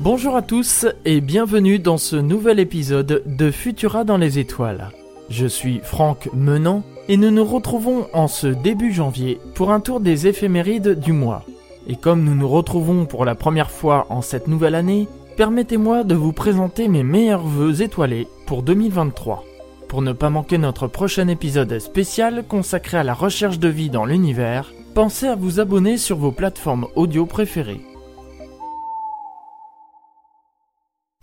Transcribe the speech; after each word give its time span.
Bonjour 0.00 0.36
à 0.36 0.42
tous 0.42 0.84
et 1.06 1.22
bienvenue 1.22 1.78
dans 1.78 1.96
ce 1.96 2.16
nouvel 2.16 2.60
épisode 2.60 3.22
de 3.24 3.50
Futura 3.50 4.04
dans 4.04 4.18
les 4.18 4.38
étoiles. 4.38 4.90
Je 5.30 5.46
suis 5.46 5.80
Franck 5.82 6.28
Menant 6.34 6.82
et 7.08 7.16
nous 7.16 7.30
nous 7.30 7.44
retrouvons 7.46 8.06
en 8.12 8.28
ce 8.28 8.46
début 8.46 8.92
janvier 8.92 9.40
pour 9.54 9.72
un 9.72 9.80
tour 9.80 10.00
des 10.00 10.26
éphémérides 10.26 11.00
du 11.00 11.12
mois. 11.12 11.44
Et 11.88 11.96
comme 11.96 12.24
nous 12.24 12.34
nous 12.34 12.48
retrouvons 12.48 13.06
pour 13.06 13.24
la 13.24 13.34
première 13.34 13.70
fois 13.70 14.06
en 14.10 14.20
cette 14.20 14.48
nouvelle 14.48 14.74
année, 14.74 15.08
permettez-moi 15.38 16.04
de 16.04 16.14
vous 16.14 16.32
présenter 16.32 16.88
mes 16.88 17.02
meilleurs 17.02 17.46
vœux 17.46 17.80
étoilés 17.80 18.28
pour 18.46 18.62
2023. 18.62 19.44
Pour 19.88 20.02
ne 20.02 20.12
pas 20.12 20.28
manquer 20.28 20.58
notre 20.58 20.88
prochain 20.88 21.28
épisode 21.28 21.78
spécial 21.78 22.44
consacré 22.46 22.98
à 22.98 23.04
la 23.04 23.14
recherche 23.14 23.58
de 23.58 23.68
vie 23.68 23.88
dans 23.88 24.04
l'univers, 24.04 24.72
pensez 24.94 25.26
à 25.26 25.36
vous 25.36 25.58
abonner 25.58 25.96
sur 25.96 26.18
vos 26.18 26.32
plateformes 26.32 26.86
audio 26.96 27.24
préférées. 27.24 27.80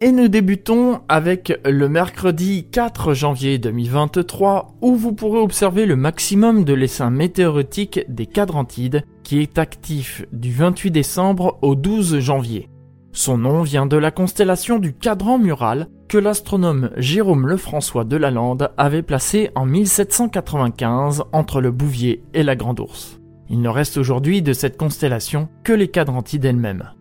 Et 0.00 0.12
nous 0.12 0.28
débutons 0.28 1.00
avec 1.08 1.58
le 1.64 1.88
mercredi 1.88 2.68
4 2.70 3.14
janvier 3.14 3.58
2023 3.58 4.76
où 4.80 4.94
vous 4.94 5.12
pourrez 5.12 5.40
observer 5.40 5.86
le 5.86 5.96
maximum 5.96 6.62
de 6.62 6.72
l'essaim 6.72 7.10
météoritique 7.10 8.04
des 8.08 8.26
Quadrantides 8.26 9.02
qui 9.24 9.40
est 9.40 9.58
actif 9.58 10.24
du 10.30 10.52
28 10.52 10.92
décembre 10.92 11.58
au 11.62 11.74
12 11.74 12.20
janvier. 12.20 12.68
Son 13.10 13.38
nom 13.38 13.62
vient 13.62 13.86
de 13.86 13.96
la 13.96 14.12
constellation 14.12 14.78
du 14.78 14.94
cadran 14.94 15.36
mural 15.36 15.88
que 16.06 16.18
l'astronome 16.18 16.90
Jérôme 16.96 17.48
Lefrançois 17.48 18.04
de 18.04 18.16
Lalande 18.16 18.70
avait 18.76 19.02
placé 19.02 19.50
en 19.56 19.66
1795 19.66 21.24
entre 21.32 21.60
le 21.60 21.72
Bouvier 21.72 22.22
et 22.34 22.44
la 22.44 22.54
Grande 22.54 22.78
Ourse. 22.78 23.18
Il 23.50 23.60
ne 23.60 23.68
reste 23.68 23.96
aujourd'hui 23.96 24.42
de 24.42 24.52
cette 24.52 24.76
constellation 24.76 25.48
que 25.64 25.72
les 25.72 25.88
Quadrantides 25.88 26.44
elles-mêmes. 26.44 26.92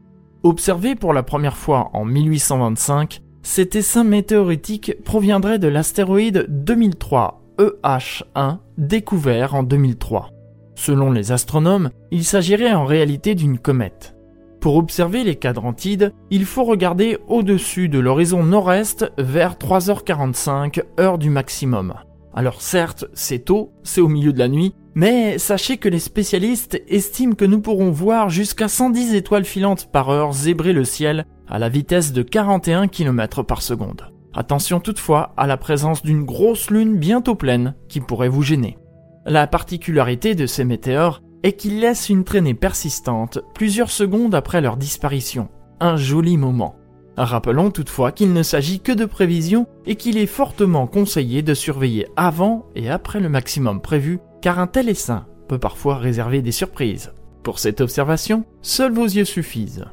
Observé 0.43 0.95
pour 0.95 1.13
la 1.13 1.23
première 1.23 1.57
fois 1.57 1.89
en 1.93 2.05
1825, 2.05 3.21
cet 3.41 3.75
essaim 3.75 4.03
météoritique 4.03 5.03
proviendrait 5.03 5.59
de 5.59 5.67
l'astéroïde 5.67 6.45
2003 6.49 7.41
EH1 7.57 8.59
découvert 8.77 9.55
en 9.55 9.63
2003. 9.63 10.29
Selon 10.75 11.11
les 11.11 11.31
astronomes, 11.31 11.89
il 12.11 12.23
s'agirait 12.23 12.73
en 12.73 12.85
réalité 12.85 13.33
d'une 13.33 13.57
comète. 13.57 14.15
Pour 14.61 14.75
observer 14.75 15.23
les 15.23 15.35
quadrantides, 15.35 16.13
il 16.29 16.45
faut 16.45 16.63
regarder 16.63 17.17
au-dessus 17.27 17.89
de 17.89 17.99
l'horizon 17.99 18.43
nord-est 18.43 19.11
vers 19.17 19.55
3h45 19.55 20.83
heure 20.99 21.17
du 21.17 21.29
maximum. 21.29 21.95
Alors 22.33 22.61
certes, 22.61 23.05
c'est 23.13 23.45
tôt, 23.45 23.71
c'est 23.83 24.01
au 24.01 24.07
milieu 24.07 24.33
de 24.33 24.39
la 24.39 24.47
nuit, 24.47 24.75
mais 24.97 25.37
sachez 25.37 25.77
que 25.77 25.89
les 25.89 25.99
spécialistes 25.99 26.81
estiment 26.87 27.35
que 27.35 27.45
nous 27.45 27.61
pourrons 27.61 27.91
voir 27.91 28.31
jusqu'à 28.31 28.67
110 28.67 29.13
étoiles 29.13 29.45
filantes 29.45 29.91
par 29.91 30.09
heure 30.09 30.33
zébrer 30.33 30.73
le 30.73 30.85
ciel 30.85 31.27
à 31.47 31.59
la 31.59 31.69
vitesse 31.69 32.13
de 32.13 32.23
41 32.23 32.87
km 32.87 33.43
par 33.43 33.61
seconde. 33.61 34.11
Attention 34.33 34.79
toutefois 34.79 35.35
à 35.37 35.45
la 35.45 35.55
présence 35.55 36.01
d'une 36.01 36.23
grosse 36.23 36.71
lune 36.71 36.97
bientôt 36.97 37.35
pleine 37.35 37.75
qui 37.89 37.99
pourrait 37.99 38.27
vous 38.27 38.41
gêner. 38.41 38.79
La 39.27 39.45
particularité 39.45 40.33
de 40.33 40.47
ces 40.47 40.63
météores 40.63 41.21
est 41.43 41.53
qu'ils 41.53 41.79
laissent 41.79 42.09
une 42.09 42.23
traînée 42.23 42.55
persistante 42.55 43.37
plusieurs 43.53 43.91
secondes 43.91 44.33
après 44.33 44.61
leur 44.61 44.77
disparition. 44.77 45.47
Un 45.79 45.97
joli 45.97 46.37
moment. 46.37 46.75
Rappelons 47.17 47.69
toutefois 47.69 48.11
qu'il 48.11 48.33
ne 48.33 48.41
s'agit 48.41 48.79
que 48.79 48.91
de 48.91 49.05
prévisions 49.05 49.67
et 49.85 49.95
qu'il 49.95 50.17
est 50.17 50.25
fortement 50.25 50.87
conseillé 50.87 51.43
de 51.43 51.53
surveiller 51.53 52.07
avant 52.15 52.65
et 52.75 52.89
après 52.89 53.19
le 53.19 53.29
maximum 53.29 53.79
prévu, 53.79 54.19
car 54.47 54.59
un 54.59 54.67
tel 54.67 54.87
essaim 54.87 55.25
peut 55.49 55.59
parfois 55.59 55.97
réserver 55.97 56.41
des 56.41 56.53
surprises. 56.53 57.11
Pour 57.43 57.59
cette 57.59 57.81
observation, 57.81 58.45
seuls 58.61 58.93
vos 58.93 59.03
yeux 59.03 59.25
suffisent. 59.25 59.83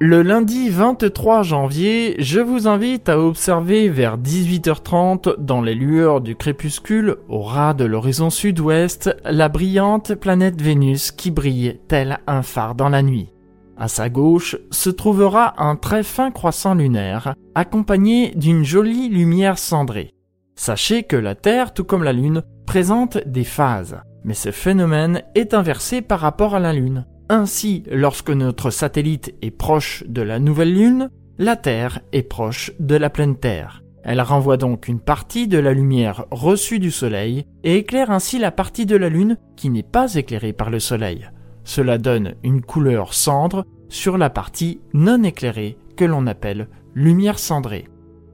Le 0.00 0.22
lundi 0.22 0.70
23 0.70 1.42
janvier, 1.42 2.16
je 2.20 2.40
vous 2.40 2.66
invite 2.68 3.10
à 3.10 3.20
observer 3.20 3.90
vers 3.90 4.16
18h30 4.16 5.40
dans 5.40 5.60
les 5.60 5.74
lueurs 5.74 6.22
du 6.22 6.36
crépuscule, 6.36 7.16
au 7.28 7.42
ras 7.42 7.74
de 7.74 7.84
l'horizon 7.84 8.30
sud-ouest, 8.30 9.14
la 9.26 9.50
brillante 9.50 10.14
planète 10.14 10.62
Vénus 10.62 11.12
qui 11.12 11.30
brille 11.30 11.80
tel 11.86 12.20
un 12.26 12.40
phare 12.40 12.76
dans 12.76 12.88
la 12.88 13.02
nuit. 13.02 13.34
À 13.76 13.88
sa 13.88 14.08
gauche 14.08 14.56
se 14.70 14.88
trouvera 14.88 15.62
un 15.62 15.76
très 15.76 16.02
fin 16.02 16.30
croissant 16.30 16.72
lunaire, 16.72 17.34
accompagné 17.54 18.30
d'une 18.36 18.64
jolie 18.64 19.10
lumière 19.10 19.58
cendrée. 19.58 20.14
Sachez 20.58 21.04
que 21.04 21.14
la 21.14 21.36
Terre, 21.36 21.72
tout 21.72 21.84
comme 21.84 22.02
la 22.02 22.12
Lune, 22.12 22.42
présente 22.66 23.16
des 23.24 23.44
phases, 23.44 24.00
mais 24.24 24.34
ce 24.34 24.50
phénomène 24.50 25.22
est 25.36 25.54
inversé 25.54 26.02
par 26.02 26.18
rapport 26.18 26.56
à 26.56 26.58
la 26.58 26.72
Lune. 26.72 27.06
Ainsi, 27.28 27.84
lorsque 27.92 28.30
notre 28.30 28.70
satellite 28.70 29.36
est 29.40 29.52
proche 29.52 30.02
de 30.08 30.20
la 30.20 30.40
nouvelle 30.40 30.74
Lune, 30.74 31.10
la 31.38 31.54
Terre 31.54 32.00
est 32.12 32.24
proche 32.24 32.72
de 32.80 32.96
la 32.96 33.08
pleine 33.08 33.36
Terre. 33.36 33.84
Elle 34.02 34.20
renvoie 34.20 34.56
donc 34.56 34.88
une 34.88 34.98
partie 34.98 35.46
de 35.46 35.58
la 35.58 35.72
lumière 35.72 36.26
reçue 36.32 36.80
du 36.80 36.90
Soleil 36.90 37.46
et 37.62 37.76
éclaire 37.76 38.10
ainsi 38.10 38.40
la 38.40 38.50
partie 38.50 38.84
de 38.84 38.96
la 38.96 39.08
Lune 39.08 39.36
qui 39.54 39.70
n'est 39.70 39.84
pas 39.84 40.16
éclairée 40.16 40.52
par 40.52 40.70
le 40.70 40.80
Soleil. 40.80 41.30
Cela 41.62 41.98
donne 41.98 42.34
une 42.42 42.62
couleur 42.62 43.14
cendre 43.14 43.64
sur 43.88 44.18
la 44.18 44.28
partie 44.28 44.80
non 44.92 45.22
éclairée 45.22 45.78
que 45.96 46.04
l'on 46.04 46.26
appelle 46.26 46.68
lumière 46.96 47.38
cendrée. 47.38 47.86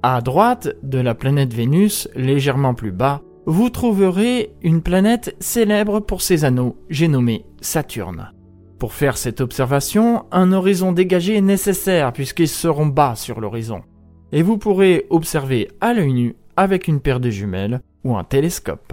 À 0.06 0.20
droite 0.20 0.68
de 0.82 0.98
la 0.98 1.14
planète 1.14 1.54
Vénus, 1.54 2.10
légèrement 2.14 2.74
plus 2.74 2.92
bas, 2.92 3.22
vous 3.46 3.70
trouverez 3.70 4.52
une 4.60 4.82
planète 4.82 5.34
célèbre 5.40 6.00
pour 6.00 6.20
ses 6.20 6.44
anneaux, 6.44 6.76
j'ai 6.90 7.08
nommé 7.08 7.46
Saturne. 7.62 8.30
Pour 8.78 8.92
faire 8.92 9.16
cette 9.16 9.40
observation, 9.40 10.26
un 10.30 10.52
horizon 10.52 10.92
dégagé 10.92 11.36
est 11.36 11.40
nécessaire 11.40 12.12
puisqu'ils 12.12 12.48
seront 12.48 12.84
bas 12.84 13.14
sur 13.16 13.40
l'horizon. 13.40 13.80
Et 14.30 14.42
vous 14.42 14.58
pourrez 14.58 15.06
observer 15.08 15.70
à 15.80 15.94
l'œil 15.94 16.12
nu 16.12 16.36
avec 16.54 16.86
une 16.86 17.00
paire 17.00 17.18
de 17.18 17.30
jumelles 17.30 17.80
ou 18.04 18.14
un 18.14 18.24
télescope. 18.24 18.92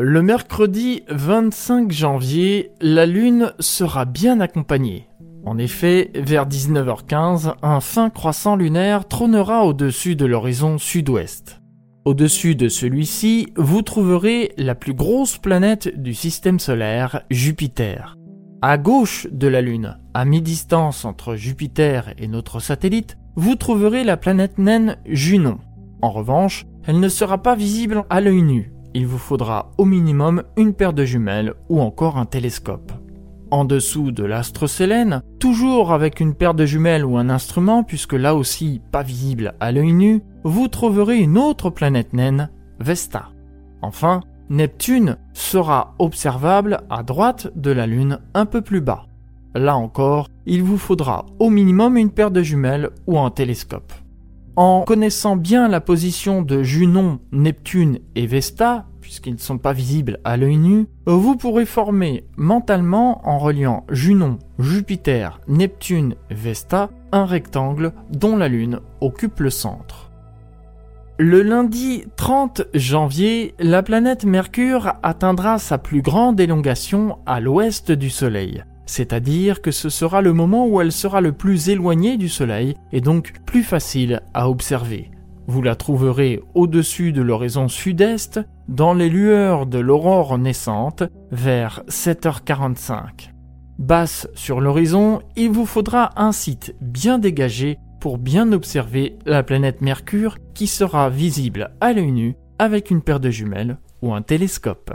Le 0.00 0.22
mercredi 0.22 1.04
25 1.08 1.92
janvier, 1.92 2.72
la 2.80 3.06
Lune 3.06 3.52
sera 3.60 4.06
bien 4.06 4.40
accompagnée. 4.40 5.06
En 5.48 5.56
effet, 5.56 6.10
vers 6.14 6.46
19h15, 6.46 7.54
un 7.62 7.80
fin 7.80 8.10
croissant 8.10 8.54
lunaire 8.54 9.08
trônera 9.08 9.64
au-dessus 9.64 10.14
de 10.14 10.26
l'horizon 10.26 10.76
sud-ouest. 10.76 11.62
Au-dessus 12.04 12.54
de 12.54 12.68
celui-ci, 12.68 13.54
vous 13.56 13.80
trouverez 13.80 14.52
la 14.58 14.74
plus 14.74 14.92
grosse 14.92 15.38
planète 15.38 15.98
du 15.98 16.12
système 16.12 16.58
solaire, 16.58 17.22
Jupiter. 17.30 18.14
À 18.60 18.76
gauche 18.76 19.26
de 19.32 19.48
la 19.48 19.62
Lune, 19.62 19.96
à 20.12 20.26
mi-distance 20.26 21.06
entre 21.06 21.34
Jupiter 21.34 22.12
et 22.18 22.28
notre 22.28 22.60
satellite, 22.60 23.16
vous 23.34 23.54
trouverez 23.54 24.04
la 24.04 24.18
planète 24.18 24.58
naine 24.58 24.98
Junon. 25.06 25.60
En 26.02 26.10
revanche, 26.10 26.66
elle 26.86 27.00
ne 27.00 27.08
sera 27.08 27.38
pas 27.38 27.54
visible 27.54 28.04
à 28.10 28.20
l'œil 28.20 28.42
nu, 28.42 28.70
il 28.92 29.06
vous 29.06 29.16
faudra 29.16 29.70
au 29.78 29.86
minimum 29.86 30.42
une 30.58 30.74
paire 30.74 30.92
de 30.92 31.06
jumelles 31.06 31.54
ou 31.70 31.80
encore 31.80 32.18
un 32.18 32.26
télescope. 32.26 32.92
En 33.50 33.64
dessous 33.64 34.12
de 34.12 34.24
l'astre 34.24 34.66
Sélène, 34.66 35.22
toujours 35.38 35.92
avec 35.92 36.20
une 36.20 36.34
paire 36.34 36.52
de 36.52 36.66
jumelles 36.66 37.04
ou 37.04 37.16
un 37.16 37.30
instrument, 37.30 37.82
puisque 37.82 38.12
là 38.12 38.34
aussi 38.34 38.82
pas 38.92 39.02
visible 39.02 39.54
à 39.58 39.72
l'œil 39.72 39.92
nu, 39.92 40.22
vous 40.44 40.68
trouverez 40.68 41.18
une 41.18 41.38
autre 41.38 41.70
planète 41.70 42.12
naine, 42.12 42.50
Vesta. 42.78 43.30
Enfin, 43.80 44.20
Neptune 44.50 45.16
sera 45.32 45.94
observable 45.98 46.80
à 46.90 47.02
droite 47.02 47.50
de 47.56 47.70
la 47.70 47.86
Lune 47.86 48.20
un 48.34 48.44
peu 48.44 48.60
plus 48.60 48.82
bas. 48.82 49.06
Là 49.54 49.76
encore, 49.76 50.28
il 50.44 50.62
vous 50.62 50.78
faudra 50.78 51.24
au 51.38 51.48
minimum 51.48 51.96
une 51.96 52.10
paire 52.10 52.30
de 52.30 52.42
jumelles 52.42 52.90
ou 53.06 53.18
un 53.18 53.30
télescope. 53.30 53.92
En 54.56 54.82
connaissant 54.82 55.36
bien 55.36 55.68
la 55.68 55.80
position 55.80 56.42
de 56.42 56.62
Junon, 56.62 57.20
Neptune 57.32 58.00
et 58.14 58.26
Vesta, 58.26 58.86
puisqu'ils 59.08 59.32
ne 59.32 59.38
sont 59.38 59.56
pas 59.56 59.72
visibles 59.72 60.18
à 60.22 60.36
l'œil 60.36 60.58
nu, 60.58 60.86
vous 61.06 61.34
pourrez 61.34 61.64
former 61.64 62.24
mentalement, 62.36 63.26
en 63.26 63.38
reliant 63.38 63.86
Junon, 63.88 64.38
Jupiter, 64.58 65.40
Neptune, 65.48 66.14
Vesta, 66.28 66.90
un 67.10 67.24
rectangle 67.24 67.94
dont 68.10 68.36
la 68.36 68.48
Lune 68.48 68.80
occupe 69.00 69.40
le 69.40 69.48
centre. 69.48 70.10
Le 71.16 71.40
lundi 71.40 72.04
30 72.16 72.64
janvier, 72.74 73.54
la 73.58 73.82
planète 73.82 74.26
Mercure 74.26 74.92
atteindra 75.02 75.58
sa 75.58 75.78
plus 75.78 76.02
grande 76.02 76.38
élongation 76.38 77.16
à 77.24 77.40
l'ouest 77.40 77.90
du 77.90 78.10
Soleil. 78.10 78.62
c'est-à-dire 78.84 79.62
que 79.62 79.70
ce 79.70 79.88
sera 79.88 80.20
le 80.20 80.34
moment 80.34 80.66
où 80.66 80.82
elle 80.82 80.92
sera 80.92 81.22
le 81.22 81.32
plus 81.32 81.70
éloignée 81.70 82.18
du 82.18 82.28
Soleil 82.28 82.74
et 82.92 83.00
donc 83.00 83.32
plus 83.46 83.62
facile 83.62 84.20
à 84.34 84.50
observer. 84.50 85.10
Vous 85.48 85.62
la 85.62 85.76
trouverez 85.76 86.42
au-dessus 86.54 87.10
de 87.10 87.22
l'horizon 87.22 87.68
sud-est, 87.68 88.38
dans 88.68 88.92
les 88.92 89.08
lueurs 89.08 89.64
de 89.64 89.78
l'aurore 89.78 90.36
naissante, 90.36 91.04
vers 91.30 91.82
7h45. 91.88 93.30
Basse 93.78 94.28
sur 94.34 94.60
l'horizon, 94.60 95.22
il 95.36 95.48
vous 95.48 95.64
faudra 95.64 96.10
un 96.16 96.32
site 96.32 96.76
bien 96.82 97.18
dégagé 97.18 97.78
pour 97.98 98.18
bien 98.18 98.52
observer 98.52 99.16
la 99.24 99.42
planète 99.42 99.80
Mercure 99.80 100.36
qui 100.52 100.66
sera 100.66 101.08
visible 101.08 101.70
à 101.80 101.94
l'œil 101.94 102.12
nu 102.12 102.36
avec 102.58 102.90
une 102.90 103.00
paire 103.00 103.18
de 103.18 103.30
jumelles 103.30 103.78
ou 104.02 104.12
un 104.12 104.20
télescope. 104.20 104.92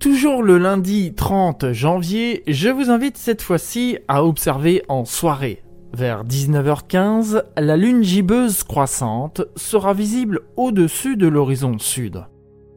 Toujours 0.00 0.42
le 0.42 0.58
lundi 0.58 1.14
30 1.14 1.70
janvier, 1.70 2.42
je 2.48 2.68
vous 2.68 2.90
invite 2.90 3.16
cette 3.16 3.42
fois-ci 3.42 3.96
à 4.08 4.24
observer 4.24 4.82
en 4.88 5.04
soirée 5.04 5.63
vers 5.94 6.24
19h15, 6.24 7.44
la 7.56 7.76
lune 7.76 8.02
gibbeuse 8.02 8.62
croissante 8.64 9.42
sera 9.56 9.94
visible 9.94 10.40
au-dessus 10.56 11.16
de 11.16 11.28
l'horizon 11.28 11.78
sud. 11.78 12.24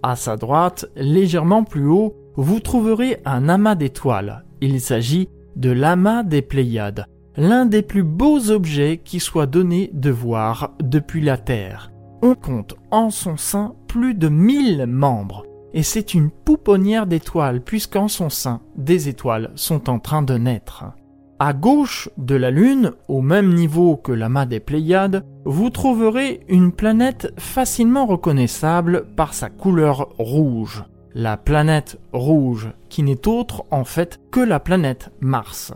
À 0.04 0.16
sa 0.16 0.38
droite, 0.38 0.86
légèrement 0.96 1.64
plus 1.64 1.88
haut, 1.88 2.16
vous 2.36 2.60
trouverez 2.60 3.18
un 3.25 3.50
amas 3.50 3.75
d'étoiles. 3.75 4.46
Il 4.62 4.80
s'agit 4.80 5.30
de 5.56 5.72
l'amas 5.72 6.24
des 6.24 6.42
Pléiades, 6.42 7.06
l'un 7.36 7.66
des 7.66 7.81
plus 7.81 8.04
beaux 8.04 8.52
objets 8.52 9.02
qui 9.04 9.20
soit 9.20 9.48
donné 9.48 9.90
de 9.94 10.12
voir 10.12 10.75
depuis 10.81 11.22
la 11.22 11.38
Terre. 11.38 11.92
On 12.22 12.36
compte 12.36 12.75
en 12.92 13.10
son 13.10 13.38
sein 13.38 13.75
plus 13.88 14.13
de 14.13 14.30
1000 14.30 14.86
membres, 14.86 15.46
et 15.74 15.84
c'est 15.84 16.13
une 16.13 16.30
pouponnière 16.30 17.08
d'étoiles 17.08 17.62
puisqu'en 17.62 18.08
son 18.08 18.30
sein, 18.30 18.62
des 18.75 19.10
étoiles 19.10 19.52
sont 19.56 19.90
en 19.90 20.00
train 20.00 20.22
de 20.22 20.38
naître. 20.38 20.86
À 21.39 21.54
gauche 21.54 22.10
de 22.18 22.34
la 22.34 22.50
Lune, 22.50 22.94
au 23.07 23.22
même 23.22 23.54
niveau 23.54 23.95
que 23.95 24.12
l'amas 24.12 24.48
des 24.48 24.60
Pléiades, 24.60 25.24
vous 25.45 25.69
trouverez 25.69 26.39
une 26.48 26.72
planète 26.72 27.31
facilement 27.38 28.07
reconnaissable 28.07 29.06
par 29.16 29.36
sa 29.36 29.51
couleur 29.51 30.10
rouge. 30.18 30.84
La 31.13 31.38
planète 31.38 32.00
rouge, 32.12 32.72
qui 32.89 33.04
n'est 33.04 33.28
autre 33.28 33.66
en 33.69 33.84
fait 33.84 34.19
que 34.31 34.39
la 34.39 34.60
planète 34.60 35.12
Mars. 35.22 35.74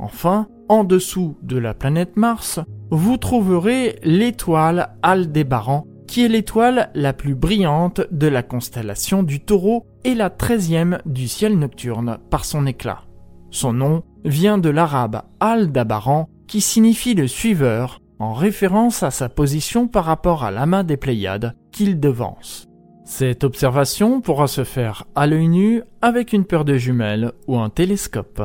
Enfin, 0.00 0.48
en 0.68 0.82
dessous 0.82 1.36
de 1.40 1.56
la 1.56 1.72
planète 1.72 2.16
Mars, 2.16 2.58
vous 2.90 3.16
trouverez 3.16 4.00
l'étoile 4.02 4.96
Aldébaran, 5.04 5.86
qui 6.08 6.24
est 6.24 6.28
l'étoile 6.28 6.90
la 6.94 7.12
plus 7.12 7.36
brillante 7.36 8.00
de 8.10 8.26
la 8.26 8.42
constellation 8.42 9.22
du 9.22 9.38
taureau 9.38 9.86
et 10.02 10.16
la 10.16 10.30
treizième 10.30 10.98
du 11.06 11.28
ciel 11.28 11.56
nocturne 11.56 12.18
par 12.28 12.44
son 12.44 12.66
éclat. 12.66 13.02
Son 13.50 13.72
nom 13.72 14.02
vient 14.26 14.58
de 14.58 14.68
l'arabe 14.68 15.22
al-Dabaran 15.40 16.28
qui 16.46 16.60
signifie 16.60 17.14
le 17.14 17.26
suiveur 17.26 18.00
en 18.18 18.34
référence 18.34 19.02
à 19.02 19.10
sa 19.10 19.28
position 19.28 19.88
par 19.88 20.04
rapport 20.04 20.44
à 20.44 20.50
l'amas 20.50 20.82
des 20.82 20.96
Pléiades 20.96 21.54
qu'il 21.72 22.00
devance. 22.00 22.66
Cette 23.04 23.44
observation 23.44 24.20
pourra 24.20 24.48
se 24.48 24.64
faire 24.64 25.04
à 25.14 25.26
l'œil 25.26 25.48
nu 25.48 25.82
avec 26.02 26.32
une 26.32 26.44
paire 26.44 26.64
de 26.64 26.76
jumelles 26.76 27.32
ou 27.46 27.56
un 27.56 27.70
télescope. 27.70 28.42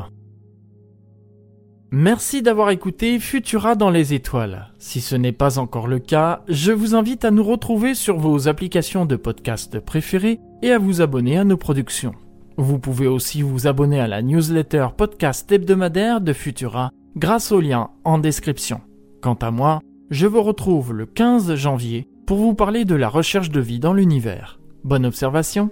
Merci 1.93 2.41
d'avoir 2.41 2.69
écouté 2.69 3.19
Futura 3.19 3.75
dans 3.75 3.89
les 3.89 4.13
étoiles. 4.13 4.71
Si 4.77 5.01
ce 5.01 5.15
n'est 5.15 5.33
pas 5.33 5.59
encore 5.59 5.87
le 5.87 5.99
cas, 5.99 6.41
je 6.47 6.71
vous 6.71 6.95
invite 6.95 7.25
à 7.25 7.31
nous 7.31 7.43
retrouver 7.43 7.95
sur 7.95 8.17
vos 8.17 8.47
applications 8.47 9.05
de 9.05 9.17
podcast 9.17 9.79
préférées 9.79 10.39
et 10.61 10.71
à 10.71 10.77
vous 10.77 11.01
abonner 11.01 11.37
à 11.37 11.43
nos 11.43 11.57
productions. 11.57 12.13
Vous 12.61 12.77
pouvez 12.77 13.07
aussi 13.07 13.41
vous 13.41 13.65
abonner 13.65 13.99
à 13.99 14.07
la 14.07 14.21
newsletter 14.21 14.89
podcast 14.95 15.51
hebdomadaire 15.51 16.21
de 16.21 16.31
Futura 16.31 16.91
grâce 17.15 17.51
au 17.51 17.59
lien 17.59 17.89
en 18.03 18.19
description. 18.19 18.81
Quant 19.19 19.33
à 19.33 19.49
moi, 19.49 19.79
je 20.11 20.27
vous 20.27 20.43
retrouve 20.43 20.93
le 20.93 21.07
15 21.07 21.55
janvier 21.55 22.07
pour 22.27 22.37
vous 22.37 22.53
parler 22.53 22.85
de 22.85 22.93
la 22.93 23.09
recherche 23.09 23.49
de 23.49 23.59
vie 23.59 23.79
dans 23.79 23.93
l'univers. 23.93 24.59
Bonne 24.83 25.07
observation 25.07 25.71